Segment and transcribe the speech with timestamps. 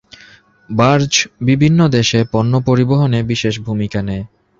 [0.69, 1.11] Barge
[1.41, 4.25] বিভিন্ন দেশে পণ্য পরিবহনে বিশেষ ভূমিকা নেয়।